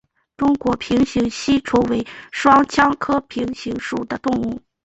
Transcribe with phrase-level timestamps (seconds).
[0.35, 4.59] 中国平形吸虫为双腔科平形属的动物。